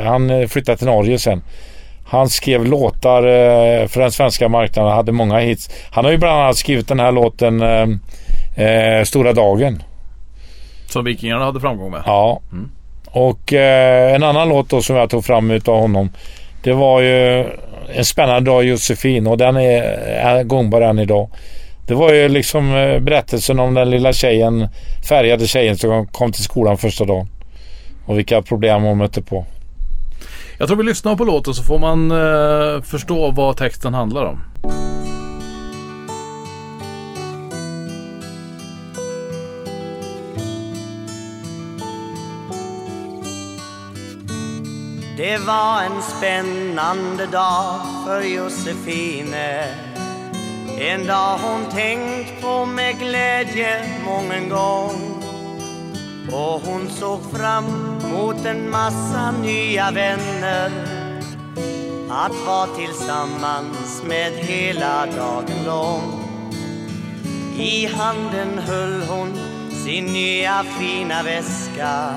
[0.05, 1.41] Han flyttade till Norge sen.
[2.05, 3.21] Han skrev låtar
[3.87, 5.69] för den svenska marknaden, hade många hits.
[5.91, 7.61] Han har ju bland annat skrivit den här låten
[8.55, 9.83] eh, Stora dagen.
[10.89, 12.03] Som Vikingarna hade framgång med.
[12.05, 12.41] Ja.
[13.05, 16.09] Och eh, en annan låt då som jag tog fram utav honom.
[16.63, 17.45] Det var ju
[17.95, 21.29] En spännande dag Josefin och den är, är gångbar än idag.
[21.87, 24.67] Det var ju liksom eh, berättelsen om den lilla tjejen,
[25.09, 27.27] färgade tjejen som kom till skolan första dagen.
[28.05, 29.45] Och vilka problem hon mötte på.
[30.57, 34.43] Jag tror vi lyssnar på låten så får man eh, förstå vad texten handlar om.
[45.17, 49.63] Det var en spännande dag för Josefine.
[50.79, 55.23] En dag hon tänkt på med glädje mången gång.
[56.31, 60.71] Och hon såg fram mot en massa nya vänner.
[62.09, 66.23] Att vara tillsammans med hela dagen lång.
[67.57, 69.33] I handen höll hon
[69.85, 72.15] sin nya fina väska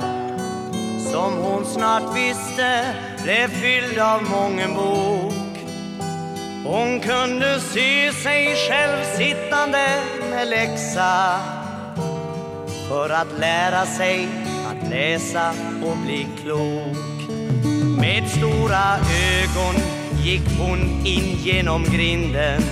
[1.13, 5.47] som hon snart visste blev fylld av mången bok
[6.69, 11.41] Hon kunde se sig själv sittande med läxa
[12.89, 14.29] för att lära sig
[14.71, 15.51] att läsa
[15.85, 17.31] och bli klok.
[18.01, 18.97] Med stora
[19.33, 19.75] ögon
[20.25, 22.63] gick hon in genom grinden.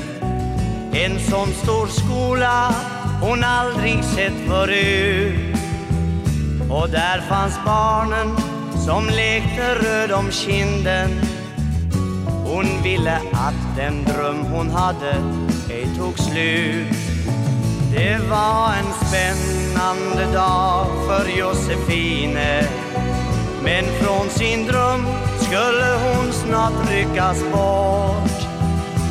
[0.93, 2.75] En sån stor skola
[3.21, 5.54] hon aldrig sett förut.
[6.71, 8.37] Och där fanns barnen
[8.87, 11.11] som lekte röd om kinden.
[12.45, 15.13] Hon ville att den dröm hon hade
[15.71, 16.87] ej tog slut.
[17.97, 22.69] Det var en spännande dag för Josefine.
[23.65, 25.07] Men från sin dröm
[25.41, 28.35] skulle hon snart ryckas bort.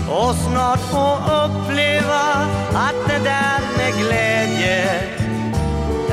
[0.10, 2.24] Och snart få uppleva
[2.74, 5.23] att det där med glädje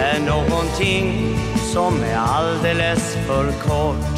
[0.01, 1.37] är någonting
[1.73, 4.17] som är alldeles för kort.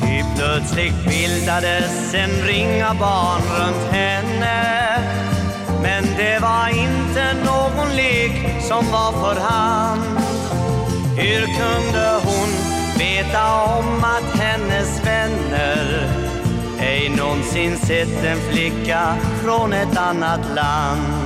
[0.00, 4.78] Ty plötsligt bildades en ring av barn runt henne
[5.82, 10.18] men det var inte någon lek som var för hand.
[11.16, 12.48] Hur kunde hon
[12.98, 16.08] veta om att hennes vänner
[16.80, 21.17] ej någonsin sett en flicka från ett annat land?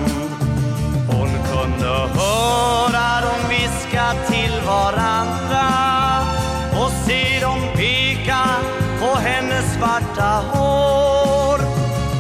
[1.63, 5.67] Kunde höra dem viska till varandra
[6.73, 8.45] och se dem peka
[9.01, 11.59] på hennes svarta hår.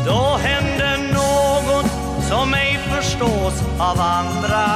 [0.06, 1.86] Då hände något
[2.28, 4.66] som ej förstås av andra.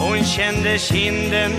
[0.00, 1.52] Hon kände kinden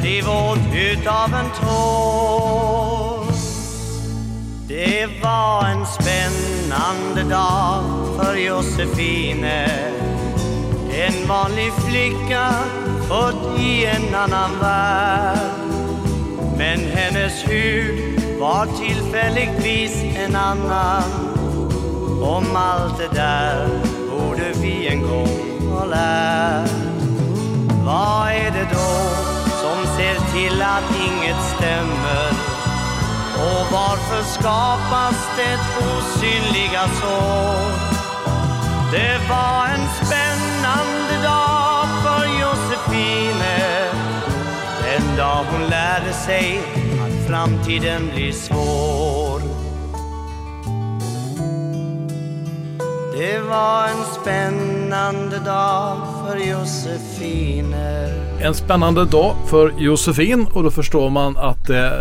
[0.00, 3.26] bli våt utav en tår.
[4.68, 7.84] Det var en spännande dag
[8.18, 9.68] för Josefine
[10.96, 12.50] en vanlig flicka
[13.08, 15.38] född i en annan värld
[16.56, 21.02] Men hennes hud var tillfälligtvis en annan
[22.22, 23.68] Om allt det där
[24.10, 26.70] borde vi en gång ha lärt
[27.84, 28.94] Vad är det då
[29.62, 32.30] som ser till att inget stämmer?
[33.36, 37.44] Och varför skapas det osynliga så?
[38.92, 40.53] Det var en spännande
[41.22, 43.90] dag för Josefine.
[44.82, 46.60] Den dag hon lärde sig
[47.04, 49.40] att framtiden blir svår.
[53.12, 57.76] Det var en spännande dag för Josefine
[58.42, 61.92] En spännande dag för Josefin och då förstår man att det,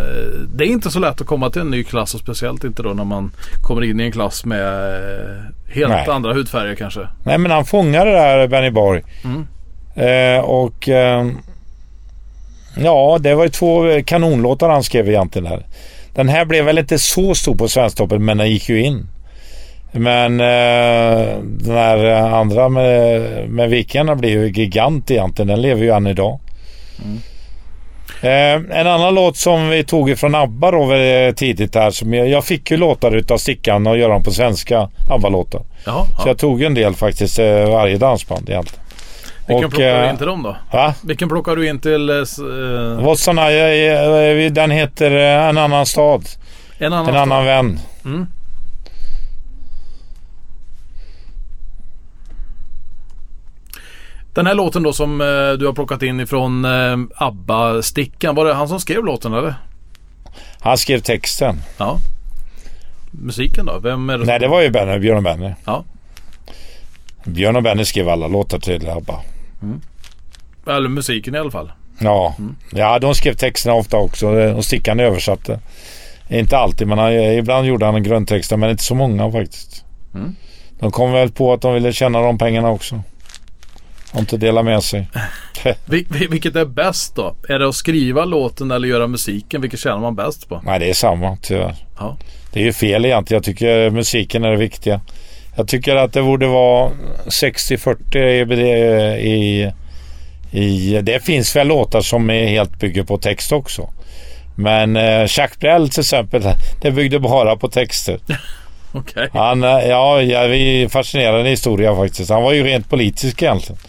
[0.55, 2.89] det är inte så lätt att komma till en ny klass och speciellt inte då
[2.89, 3.31] när man
[3.61, 6.07] kommer in i en klass med eh, helt Nej.
[6.09, 7.07] andra hudfärger kanske.
[7.23, 9.03] Nej men han fångade det där Benny Borg.
[9.23, 9.47] Mm.
[9.95, 11.27] Eh, och eh,
[12.77, 15.65] ja, det var ju två kanonlåtar han skrev egentligen här.
[16.13, 19.07] Den här blev väl inte så stor på Svensktoppen men den gick ju in.
[19.93, 25.47] Men eh, den här andra med, med Vikingarna blev ju gigant egentligen.
[25.47, 26.39] Den lever ju än idag.
[28.21, 31.91] Eh, en annan låt som vi tog ifrån ABBA då eh, tidigt här.
[31.91, 35.61] Som jag, jag fick ju låtar utav Stickan och göra dem på svenska ABBA-låtar.
[35.85, 36.23] Jaha, Så ja.
[36.27, 38.83] jag tog en del faktiskt, eh, varje dansband egentligen.
[39.47, 40.55] Vilken och, plockar du eh, in till dem då?
[40.71, 40.93] Va?
[41.03, 43.03] Vilken plockar du in till eh, s- eh,
[44.51, 46.25] den heter En annan stad.
[46.77, 47.09] en annan?
[47.09, 47.79] En annan vän.
[48.05, 48.27] Mm.
[54.33, 55.27] Den här låten då som eh,
[55.59, 58.35] du har plockat in ifrån eh, ABBA-stickan.
[58.35, 59.55] Var det han som skrev låten eller?
[60.59, 61.61] Han skrev texten.
[61.77, 61.99] Ja.
[63.11, 63.79] Musiken då?
[63.79, 64.25] Vem är det?
[64.25, 65.51] Nej, det var ju Benny, Björn och Benny.
[65.65, 65.83] Ja.
[67.23, 69.21] Björn och Benny skrev alla låtar till ABBA.
[70.67, 71.71] Eller musiken i alla fall.
[71.99, 72.35] Ja.
[72.71, 74.27] ja, de skrev texterna ofta också.
[74.27, 75.59] Och Stickan översatte.
[76.29, 78.57] Inte alltid, men han, ibland gjorde han grundtexter.
[78.57, 79.85] Men inte så många faktiskt.
[80.15, 80.35] Mm.
[80.79, 83.03] De kom väl på att de ville tjäna de pengarna också.
[84.13, 85.07] Och inte dela med sig.
[85.85, 87.35] Vil- vil- vilket är bäst då?
[87.49, 89.61] Är det att skriva låten eller göra musiken?
[89.61, 90.61] Vilket tjänar man bäst på?
[90.65, 91.75] Nej, det är samma tyvärr.
[91.99, 92.17] Ja.
[92.53, 93.37] Det är ju fel egentligen.
[93.37, 95.01] Jag tycker musiken är det viktiga.
[95.55, 96.91] Jag tycker att det borde vara
[97.27, 99.71] 60-40 i, i,
[100.59, 101.01] i...
[101.01, 103.89] Det finns väl låtar som är helt bygger på text också.
[104.55, 106.43] Men eh, Jacques Brel till exempel,
[106.81, 108.19] det byggde bara på texter.
[108.99, 109.29] Okej.
[109.33, 112.29] Han, eh, ja, ja, fascinerande historia faktiskt.
[112.29, 113.81] Han var ju rent politisk egentligen.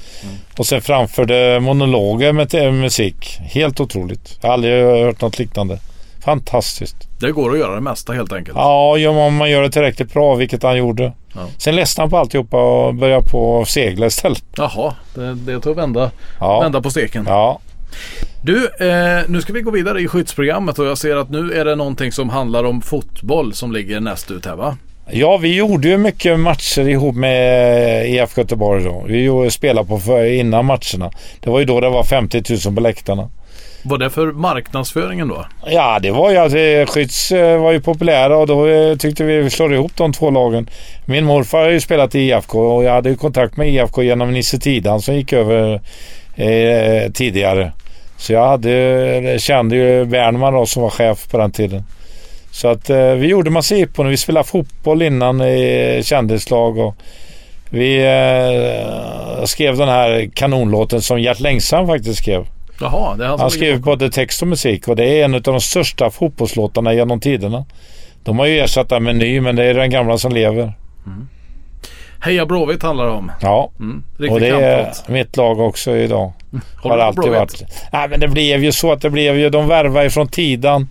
[0.59, 3.39] Och sen framförde monologer med musik.
[3.41, 4.39] Helt otroligt.
[4.41, 5.79] Jag har aldrig hört något liknande.
[6.25, 6.97] Fantastiskt.
[7.21, 8.57] Det går att göra det mesta helt enkelt.
[8.57, 11.13] Ja, ja, om man gör det tillräckligt bra, vilket han gjorde.
[11.35, 11.41] Ja.
[11.59, 14.45] Sen ledsnade han på alltihopa och började på segla istället.
[14.57, 17.25] Jaha, det, det tog vända, Ja, vända på steken.
[17.29, 17.61] ja.
[18.43, 21.65] Du, eh, nu ska vi gå vidare i skyddsprogrammet och jag ser att nu är
[21.65, 24.77] det någonting som handlar om fotboll som ligger näst ut här va?
[25.11, 29.05] Ja, vi gjorde ju mycket matcher ihop med IFK Göteborg då.
[29.07, 31.11] Vi spelade på för, innan matcherna.
[31.41, 33.31] Det var ju då det var 50 000 på läktarna.
[33.87, 35.47] Vad det för marknadsföringen då?
[35.67, 39.25] Ja, det var ju att eh, Skytts eh, var ju populära och då eh, tyckte
[39.25, 40.71] vi vi slår ihop de två lagen.
[41.05, 44.33] Min morfar har ju spelat i IFK och jag hade ju kontakt med IFK genom
[44.33, 45.81] Nisse Tidan som gick över
[46.37, 47.73] eh, tidigare.
[48.17, 51.85] Så jag hade, kände ju Bernman då som var chef på den tiden.
[52.55, 54.09] Så att eh, vi gjorde massa jippon.
[54.09, 56.95] Vi spelade fotboll innan i kändislag och
[57.71, 62.47] vi eh, skrev den här kanonlåten som Gert Längsan faktiskt skrev.
[62.81, 65.41] Jaha, det är han Han skrev både text och musik och det är en av
[65.41, 67.65] de största fotbollslåtarna genom tiderna.
[68.25, 70.73] De har ju ersatt den med ny men det är den gamla som lever.
[72.21, 73.33] Heja Blåvitt handlar det om.
[73.41, 74.05] Ja, Mm.
[74.31, 75.09] och det är kamplåt.
[75.09, 76.33] mitt lag också idag.
[76.83, 77.65] Håller har alltid varit.
[77.93, 80.89] Nej men det blev ju så att det blev ju, de värvade ifrån Tidan.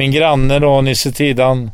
[0.00, 1.70] Min granne då, Nisse Tidan.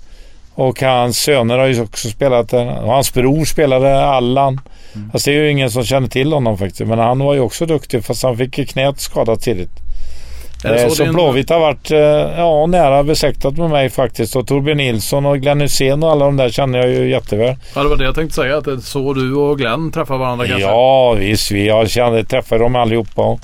[0.55, 2.85] Och hans söner har ju också spelat där.
[2.85, 4.61] Och hans bror spelade Allan.
[4.95, 5.11] Mm.
[5.11, 6.89] Fast det är ju ingen som känner till honom faktiskt.
[6.89, 9.71] Men han var ju också duktig fast han fick ju knät skadat tidigt.
[10.65, 11.99] Eh, så Så, Blåvitt har varit eh,
[12.39, 14.37] ja, nära besläktat med mig faktiskt.
[14.37, 17.57] Och Torbjörn Nilsson och Glenn Hysén och alla de där känner jag ju jätteväl.
[17.75, 18.57] Ja, det var det jag tänkte säga.
[18.57, 20.69] Att så du och Glenn träffar varandra kanske?
[20.69, 23.39] Ja visst, vi jag kände, träffade dem allihopa.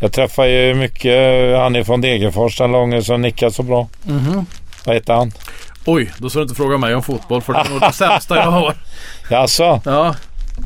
[0.00, 3.88] Jag träffar ju mycket eh, han är från Degerfors, den långe som nickar så bra.
[4.02, 4.46] Mhm.
[4.84, 5.32] Vad heter han?
[5.86, 8.36] Oj, då ska du inte fråga mig om fotboll för det är nog det sämsta
[8.36, 8.74] jag har.
[9.30, 9.80] Jaså?
[9.84, 10.14] Ja,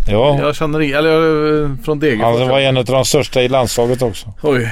[0.09, 0.39] Jo.
[0.41, 2.39] jag känner i, eller jag är från Degerfors.
[2.39, 4.33] Han var en av de största i landslaget också.
[4.43, 4.70] Oj,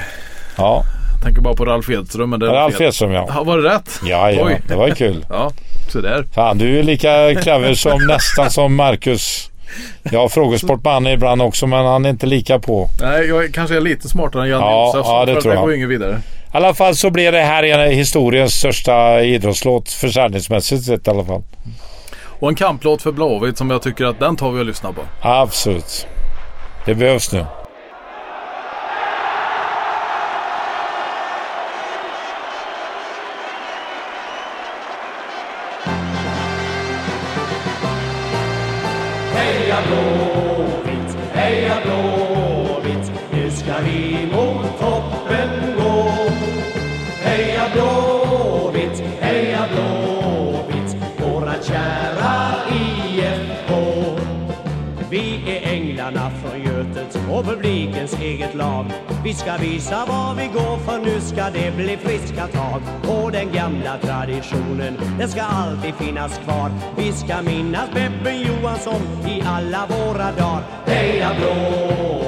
[0.57, 0.83] Ja,
[1.15, 2.29] jag tänker bara på Ralf Edström.
[2.29, 2.81] Men det är Ralf.
[2.81, 3.25] Edström ja.
[3.35, 3.99] Ja, var det rätt?
[4.05, 4.61] Ja, ja, Oj.
[4.67, 5.25] det var ju kul.
[5.29, 5.51] Ja,
[5.89, 6.23] så där.
[6.35, 9.50] Fan, du är lika clever som nästan som Marcus.
[10.03, 12.89] Jag har frågesport med han ibland också, men han är inte lika på.
[13.01, 15.15] Nej, jag kanske är lite smartare än Janne Ja, Josefsson.
[15.15, 15.63] ja, det tror jag.
[15.63, 16.21] går inget vidare.
[16.53, 21.25] I alla fall så blir det här en historiens största idrottslåt försäljningsmässigt sett i alla
[21.25, 21.41] fall.
[22.39, 25.01] Och en kamplåt för Blåvitt som jag tycker att den tar vi och lyssnar på.
[25.21, 26.07] Absolut.
[26.85, 27.45] Det behövs nu.
[58.11, 58.85] Publikens eget lag.
[59.23, 62.81] Vi ska visa var vi går för nu ska det bli friska tag.
[63.07, 66.71] Och den gamla traditionen, den ska alltid finnas kvar.
[66.97, 70.63] Vi ska minnas Beppe Johansson i alla våra dagar.
[70.85, 72.20] Heja Blå!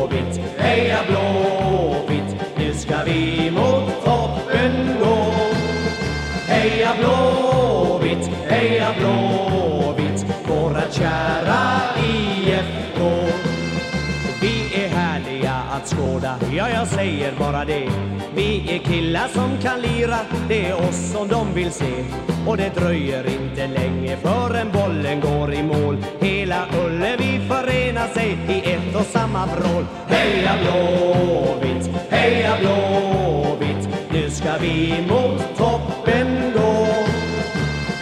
[17.43, 17.89] Bara det.
[18.35, 20.19] Vi är killar som kan lira,
[20.49, 22.05] det är oss som de vill se.
[22.47, 25.97] Och det dröjer inte länge förrän bollen går i mål.
[26.21, 29.85] Hela Ullevi förenar sig i ett och samma vrål.
[30.07, 36.87] Heja Blåvitt, heja Blåvitt, nu ska vi mot toppen gå.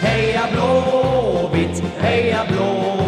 [0.00, 3.01] Heja Blåvitt, heja Blåvitt,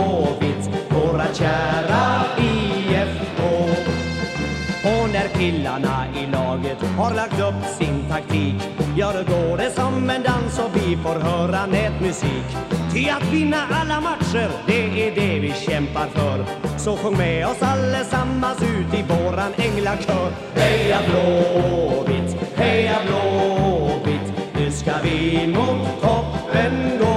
[5.45, 8.55] killarna i laget har lagt upp sin taktik.
[8.97, 12.49] Ja, då går det som en dans och vi får höra nätmusik.
[12.93, 16.45] Ty att vinna alla matcher, det är det vi kämpar för.
[16.79, 20.31] Så sjung med oss allesammans ut i våran änglakör.
[20.55, 27.17] Heja Blåvitt, heja Blåvitt Nu ska vi mot toppen gå.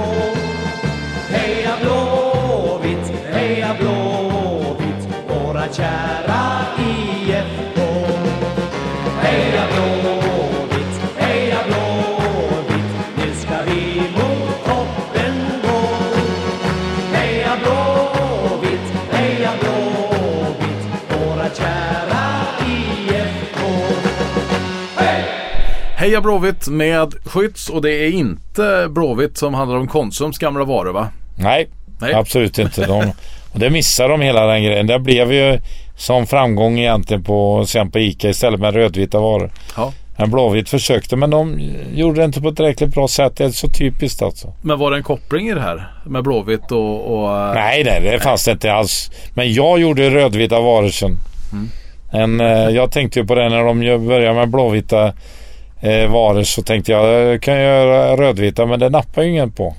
[1.28, 6.27] Heja Blåvitt, heja Blåvitt Våra kära
[25.98, 30.92] Heja Blåvitt med Skytts och det är inte Blåvitt som handlar om Konsums gamla varor
[30.92, 31.08] va?
[31.38, 31.68] Nej,
[32.00, 32.14] Nej.
[32.14, 32.86] absolut inte.
[32.86, 33.12] De,
[33.52, 34.86] och det missar de hela den grejen.
[34.86, 35.58] Det blev ju
[35.96, 39.50] som framgång egentligen på, sen på ICA istället med rödvita varor.
[39.76, 39.92] Ja.
[40.16, 41.60] Men Blåvitt försökte men de
[41.94, 43.36] gjorde det inte på ett tillräckligt bra sätt.
[43.36, 44.52] Det är så typiskt alltså.
[44.62, 47.20] Men var det en koppling i det här med Blåvitt och...
[47.20, 49.10] och eh, Nej, nej, det fanns det inte alls.
[49.34, 51.18] Men jag gjorde rödvita varor sen.
[52.10, 55.12] En, eh, jag tänkte ju på det när de började med blåvita
[55.80, 59.74] eh, varor så tänkte jag jag kan göra rödvita men det nappade ju ingen på.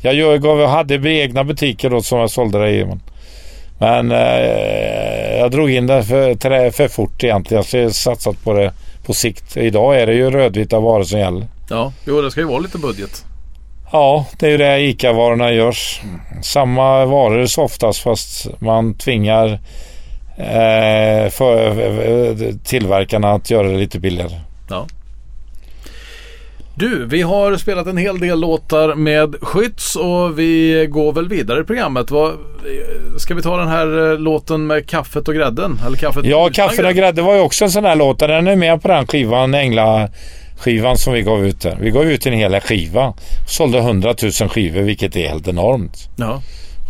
[0.00, 2.84] Jag, gör, gav, jag hade egna butiker då som jag sålde det i.
[2.84, 3.00] Men,
[3.78, 7.58] men eh, jag drog in det för, för fort egentligen.
[7.58, 8.72] Jag skulle satsat på det
[9.06, 9.56] på sikt.
[9.56, 11.46] Idag är det ju rödvita varor som gäller.
[11.70, 13.24] Ja, jo det ska ju vara lite budget.
[13.92, 16.00] Ja, det är ju det ICA-varorna görs.
[16.42, 19.60] Samma varor så oftast fast man tvingar
[20.36, 24.40] eh, för, eh, tillverkarna att göra det lite billigare.
[24.70, 24.86] Ja.
[26.82, 31.60] Du, vi har spelat en hel del låtar med Skytts och vi går väl vidare
[31.60, 32.10] i programmet.
[32.10, 32.32] Vad,
[33.18, 35.78] ska vi ta den här eh, låten med kaffet och grädden?
[35.86, 38.18] Eller kaffet Ja, utan Kaffen och grädde var ju också en sån här låt.
[38.18, 41.78] Den är med på den skivan, Ängla-skivan som vi gav ut där.
[41.80, 43.14] Vi gav ut en hel skiva.
[43.48, 46.08] Sålde 100 000 skivor, vilket är helt enormt.
[46.16, 46.42] Ja.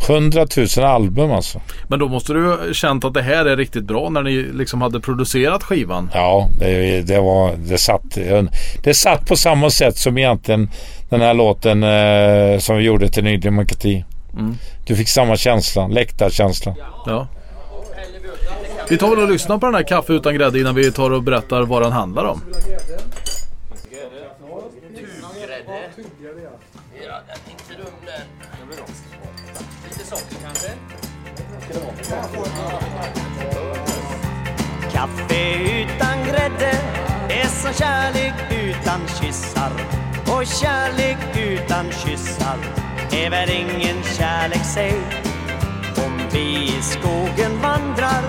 [0.09, 0.47] 100
[0.77, 1.61] 000 album alltså.
[1.89, 4.83] Men då måste du ha känt att det här är riktigt bra när ni liksom
[4.83, 6.11] hade producerat skivan.
[6.15, 7.55] Ja, det, det var...
[7.57, 8.19] Det satt,
[8.83, 10.71] det satt på samma sätt som egentligen
[11.09, 14.05] den här låten eh, som vi gjorde till Ny Demokrati.
[14.33, 14.55] Mm.
[14.87, 16.75] Du fick samma känsla, läktarkänsla.
[17.07, 17.27] Ja.
[18.89, 21.23] Vi tar väl och lyssnar på den här kaffe utan grädde innan vi tar och
[21.23, 22.41] berättar vad den handlar om.
[35.33, 36.73] Kaffe utan grädde
[37.29, 39.71] är som kärlek utan kyssar.
[40.27, 42.59] Och kärlek utan kyssar
[43.13, 44.95] är väl ingen kärlek säg.
[45.97, 48.23] Om vi i skogen vandrar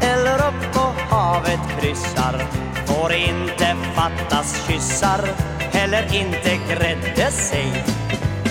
[0.00, 2.46] eller upp på havet kryssar
[2.86, 5.20] Får inte fattas kyssar
[5.72, 7.84] heller inte grädde säg.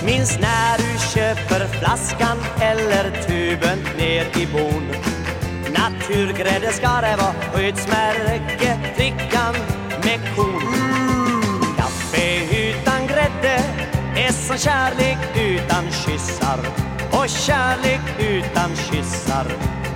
[0.05, 5.12] Minns när du köper flaskan eller tuben ner i bon.
[5.73, 9.55] Naturgrädde ska det vara, skyddsmärke, drickan
[10.03, 10.61] med kon.
[11.77, 12.27] Kaffe
[12.69, 13.63] utan grädde
[14.15, 16.59] är som kärlek utan kyssar.
[17.11, 19.45] Och kärlek utan kyssar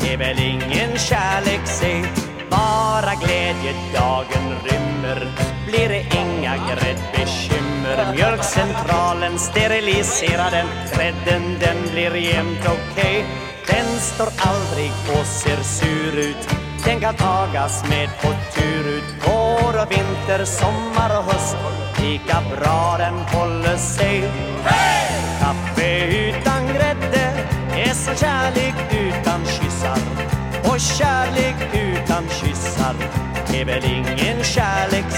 [0.06, 2.04] är väl ingen kärlek, se.
[2.50, 5.32] Bara glädjedagen rymmer
[5.68, 8.14] blir det inga gräddbekymmer.
[8.16, 13.26] Mjölkcentralen steriliserar den, grädden den blir jämt okej.
[13.68, 16.50] Den står aldrig och ser sur ut.
[16.86, 19.04] Den kan tagas med på tur ut.
[19.26, 21.58] Vår och vinter, sommar och höst.
[22.02, 24.32] Lika bra den håller sig.
[25.40, 27.46] Kaffe utan grädde
[27.76, 30.00] är som kärlek utan kyssar.
[30.64, 32.96] Och kärlek utan kyssar
[33.54, 35.12] är väl ingen kärlek,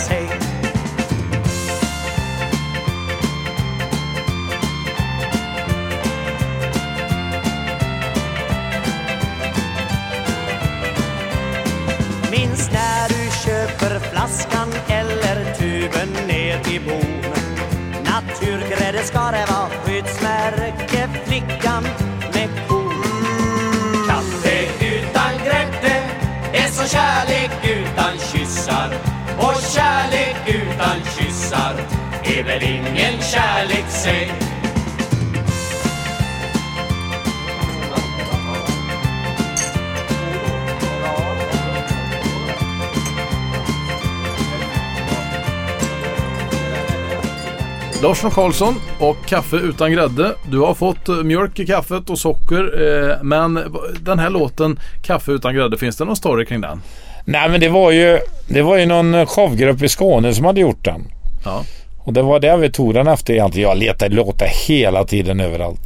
[32.39, 34.31] är väl ingen kärlek, säg
[48.03, 50.35] Larsson Karlsson och kaffe utan grädde.
[50.51, 52.81] Du har fått eh, mjölk i kaffet och socker.
[52.81, 53.59] Eh, men
[53.99, 56.81] den här låten Kaffe utan grädde, finns det någon story kring den?
[57.25, 60.85] Nej men det var ju, det var ju någon showgrupp i Skåne som hade gjort
[60.85, 61.01] den.
[61.45, 61.63] Ja.
[62.09, 63.69] Och det var där vi tog den efter egentligen.
[63.69, 65.79] Jag letade låtar hela tiden överallt.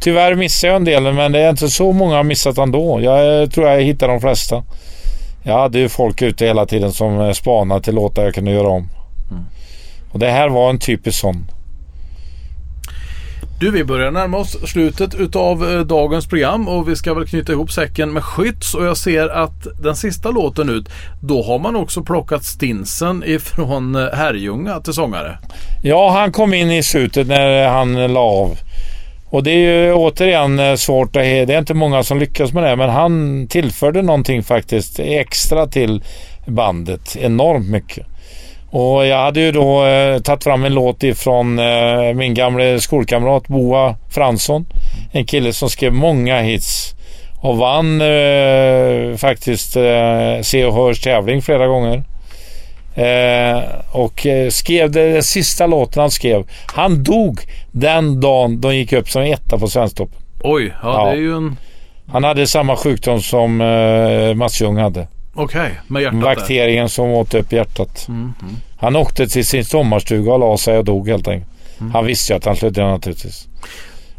[0.00, 3.00] Tyvärr missade jag en del men det är inte så många har missat ändå.
[3.00, 4.64] Jag tror jag hittade de flesta.
[5.42, 8.88] Jag hade ju folk ute hela tiden som spanade till låtar jag kunde göra om.
[10.12, 11.46] Och det här var en typisk sån.
[13.60, 17.52] Du, vi börjar närma oss slutet utav eh, dagens program och vi ska väl knyta
[17.52, 20.88] ihop säcken med Skytts och jag ser att den sista låten ut,
[21.22, 25.38] då har man också plockat Stinsen ifrån eh, Herrljunga till sångare.
[25.82, 28.58] Ja, han kom in i slutet när han la av.
[29.30, 31.22] Och det är ju återigen eh, svårt att...
[31.22, 36.02] Det är inte många som lyckas med det, men han tillförde någonting faktiskt extra till
[36.46, 37.16] bandet.
[37.16, 38.06] Enormt mycket.
[38.70, 43.48] Och jag hade ju då eh, tagit fram en låt ifrån eh, min gamla skolkamrat
[43.48, 44.66] Boa Fransson.
[45.12, 46.94] En kille som skrev många hits.
[47.40, 52.02] Och vann eh, faktiskt eh, Se och Hörs tävling flera gånger.
[52.94, 53.62] Eh,
[53.92, 56.44] och eh, skrev det, den sista låten han skrev.
[56.66, 57.40] Han dog
[57.72, 60.20] den dagen de gick upp som etta på Svensktoppen.
[60.40, 61.04] Oj, ja, Ja.
[61.04, 61.56] det är ju en...
[62.12, 65.06] Han hade samma sjukdom som eh, Mats Ljung hade.
[65.38, 66.34] Okej, med hjärtat där.
[66.34, 68.06] Bakterien som åt upp hjärtat.
[68.08, 68.32] Mm.
[68.76, 71.50] Han åkte till sin sommarstuga och la sig och dog helt enkelt.
[71.80, 71.92] Mm.
[71.92, 73.48] Han visste ju att han skulle dö naturligtvis.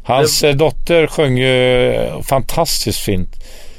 [0.03, 3.35] Hans eh, dotter sjöng ju eh, fantastiskt fint.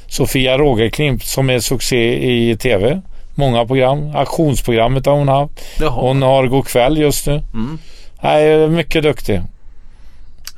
[0.07, 3.01] Sofia Rogerklimp som är succé i tv.
[3.35, 4.15] Många program.
[4.15, 5.53] Auktionsprogrammet har hon haft.
[5.79, 6.01] Jaha.
[6.01, 7.43] Hon har God kväll just nu.
[7.53, 7.77] Mm.
[8.21, 9.41] Nej, mycket duktig.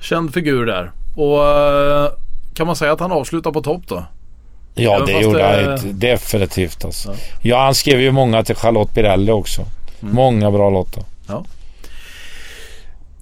[0.02, 0.92] Känd figur där.
[1.16, 2.10] Och eh,
[2.54, 4.04] kan man säga att han avslutar på topp då?
[4.76, 7.10] Ja, det gjorde det- han ett- definitivt alltså.
[7.10, 7.16] Ja.
[7.42, 7.64] Ja.
[7.64, 9.62] han skrev ju många till Charlotte Birelli också.
[10.02, 10.16] Mm.
[10.16, 11.04] Många bra låtar.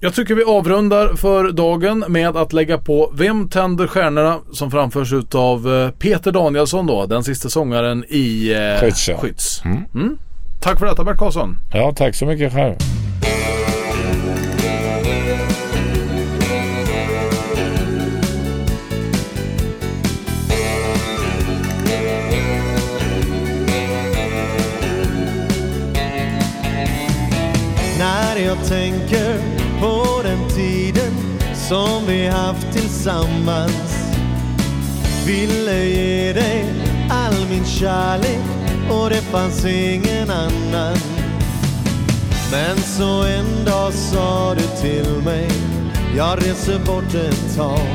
[0.04, 5.12] Jag tycker vi avrundar för dagen med att lägga på Vem tänder stjärnorna som framförs
[5.12, 8.58] utav eh, Peter Danielsson då, den sista sångaren i eh,
[9.08, 9.18] ja.
[9.18, 9.62] Skytts.
[9.64, 9.84] Mm.
[9.94, 10.18] Mm.
[10.60, 11.58] Tack för detta Bert Karlsson.
[11.74, 12.74] Ja, tack så mycket själv.
[28.58, 29.38] Jag tänker
[29.80, 31.12] på den tiden
[31.54, 34.12] som vi haft tillsammans.
[35.26, 36.64] Ville ge dig
[37.10, 38.40] all min kärlek
[38.90, 40.96] och det fanns ingen annan.
[42.50, 45.48] Men så en dag sa du till mig
[46.16, 47.88] Jag reser bort ett tag.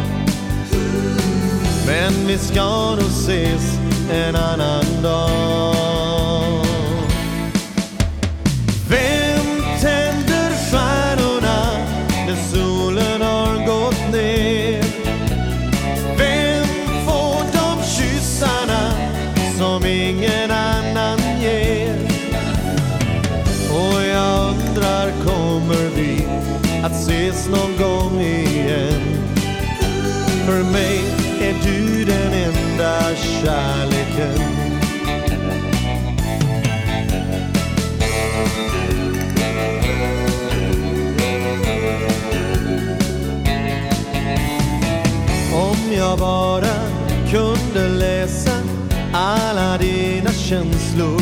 [1.88, 3.80] Men vi ska nog ses
[4.12, 5.76] en annan dag.
[30.48, 31.02] För mig
[31.41, 34.41] är du den enda kärleken.
[45.54, 46.76] Om jag bara
[47.32, 48.52] kunde läsa
[49.14, 51.22] alla dina känslor.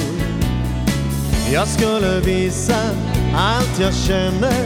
[1.54, 2.82] Jag skulle visa
[3.36, 4.66] allt jag känner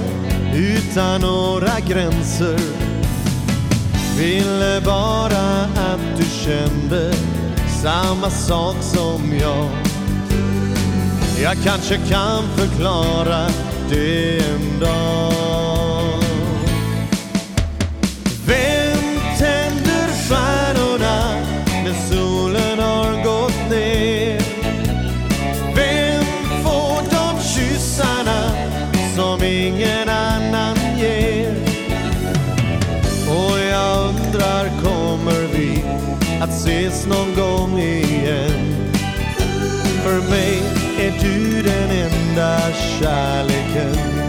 [0.56, 2.90] utan några gränser.
[4.20, 7.14] Ville bara att du kände
[7.84, 9.70] samma sak som jag.
[11.44, 13.48] Jag kanske kan förklara
[13.90, 15.30] det en dag.
[42.80, 44.20] Kärleken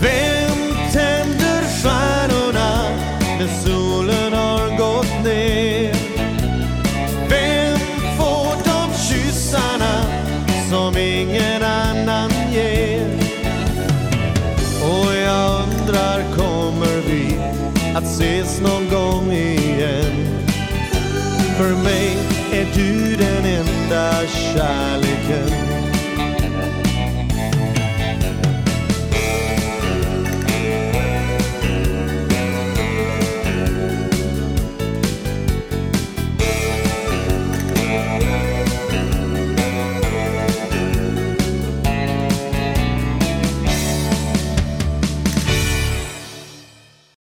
[0.00, 0.58] Vem
[0.92, 2.82] tänder stjärnorna
[3.38, 5.94] när solen har gått ner?
[7.28, 7.78] Vem
[8.18, 10.04] får de kyssarna
[10.70, 13.08] som ingen annan ger?
[14.82, 17.36] Och jag undrar, kommer vi
[17.96, 20.44] att ses någon gång igen?
[21.56, 22.16] För mig
[22.52, 24.93] är du den enda kärleken